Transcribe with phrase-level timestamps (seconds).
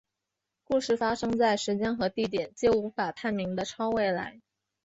[0.63, 4.41] 故事发生在时间和地点皆无法判明的超未来。